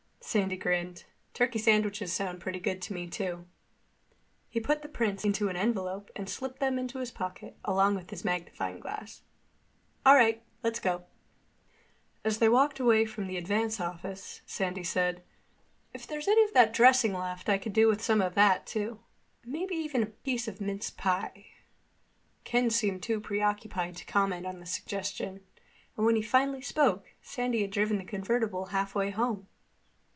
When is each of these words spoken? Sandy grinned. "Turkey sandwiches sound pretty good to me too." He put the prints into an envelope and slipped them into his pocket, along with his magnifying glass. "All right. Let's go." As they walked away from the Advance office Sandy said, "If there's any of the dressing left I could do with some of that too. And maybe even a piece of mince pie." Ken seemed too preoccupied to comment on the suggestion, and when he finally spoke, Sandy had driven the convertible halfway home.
Sandy 0.23 0.55
grinned. 0.55 1.03
"Turkey 1.33 1.59
sandwiches 1.59 2.13
sound 2.13 2.39
pretty 2.39 2.59
good 2.59 2.81
to 2.83 2.93
me 2.93 3.05
too." 3.05 3.47
He 4.47 4.61
put 4.61 4.81
the 4.81 4.87
prints 4.87 5.25
into 5.25 5.49
an 5.49 5.57
envelope 5.57 6.09
and 6.15 6.29
slipped 6.29 6.59
them 6.59 6.79
into 6.79 6.99
his 6.99 7.11
pocket, 7.11 7.57
along 7.65 7.95
with 7.95 8.11
his 8.11 8.23
magnifying 8.23 8.79
glass. 8.79 9.23
"All 10.05 10.15
right. 10.15 10.41
Let's 10.63 10.79
go." 10.79 11.03
As 12.23 12.37
they 12.37 12.47
walked 12.47 12.79
away 12.79 13.03
from 13.03 13.27
the 13.27 13.35
Advance 13.35 13.81
office 13.81 14.39
Sandy 14.45 14.85
said, 14.85 15.21
"If 15.91 16.07
there's 16.07 16.29
any 16.29 16.43
of 16.45 16.53
the 16.53 16.69
dressing 16.71 17.11
left 17.13 17.49
I 17.49 17.57
could 17.57 17.73
do 17.73 17.89
with 17.89 18.01
some 18.01 18.21
of 18.21 18.33
that 18.35 18.65
too. 18.65 19.01
And 19.43 19.51
maybe 19.51 19.75
even 19.75 20.01
a 20.01 20.05
piece 20.21 20.47
of 20.47 20.61
mince 20.61 20.91
pie." 20.91 21.47
Ken 22.45 22.69
seemed 22.69 23.03
too 23.03 23.19
preoccupied 23.19 23.97
to 23.97 24.05
comment 24.05 24.45
on 24.45 24.61
the 24.61 24.65
suggestion, 24.65 25.43
and 25.97 26.05
when 26.05 26.15
he 26.15 26.21
finally 26.21 26.61
spoke, 26.61 27.09
Sandy 27.21 27.63
had 27.63 27.71
driven 27.71 27.97
the 27.97 28.05
convertible 28.05 28.67
halfway 28.67 29.09
home. 29.09 29.47